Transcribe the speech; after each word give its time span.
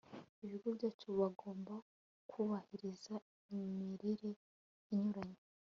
ibigo 0.45 0.67
byacu 0.77 1.07
bagomba 1.19 1.73
kubahiriza 2.31 3.13
imirire 3.53 4.29
inyuranye 4.93 5.41